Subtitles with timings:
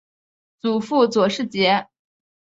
[0.59, 1.87] 祖父左世杰。